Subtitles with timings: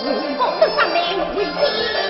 [0.00, 0.12] 再
[1.92, 2.08] 来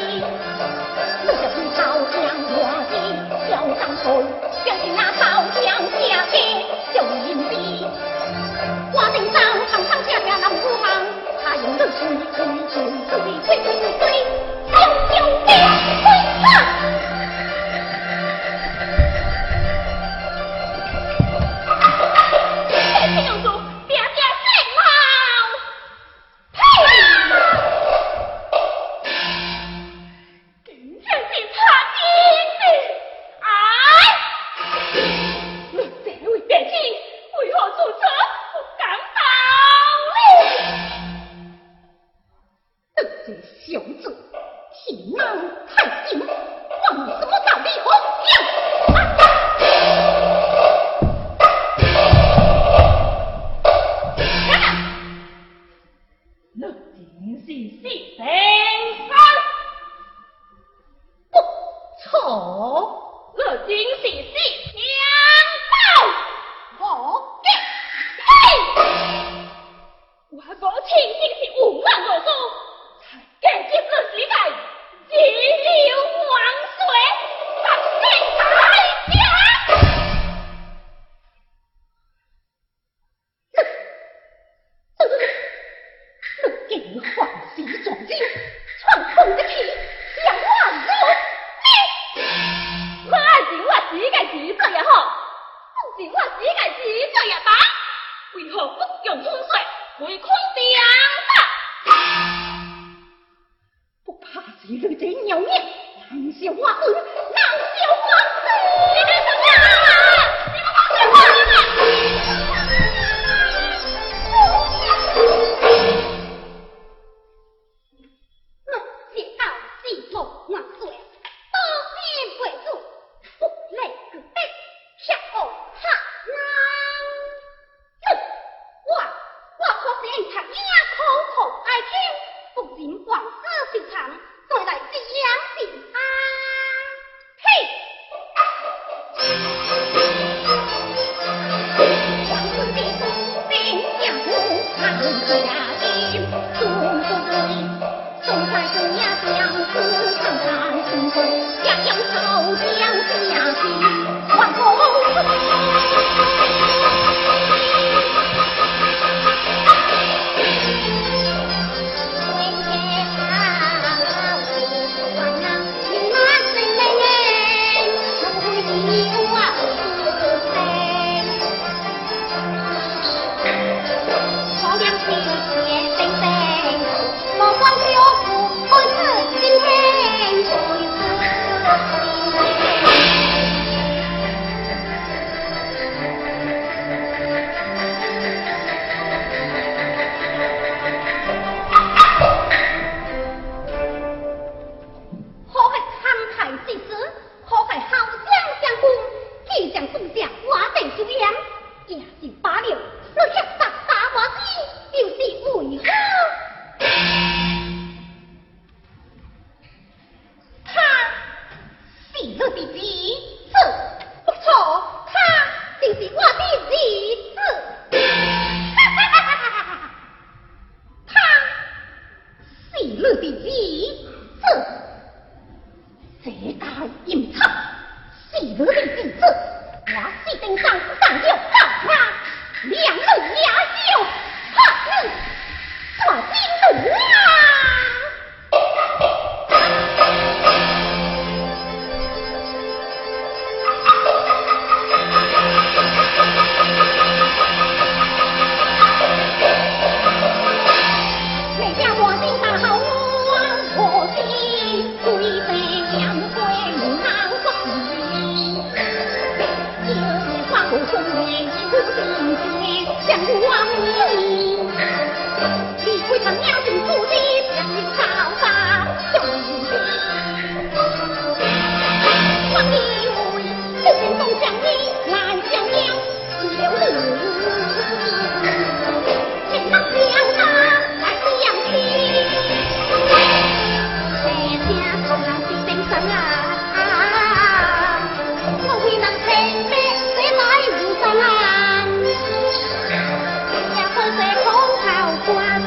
[105.44, 107.52] 这样平安，嘿。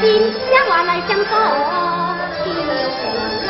[0.05, 1.33] 今天我来相逢，
[2.45, 3.44] 就